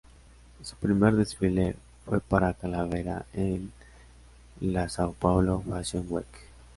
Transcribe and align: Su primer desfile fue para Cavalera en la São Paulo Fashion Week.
Su 0.63 0.75
primer 0.77 1.13
desfile 1.15 1.75
fue 2.07 2.21
para 2.21 2.55
Cavalera 2.55 3.27
en 3.33 3.71
la 4.59 4.85
São 4.85 5.13
Paulo 5.13 5.61
Fashion 5.69 6.07
Week. 6.09 6.25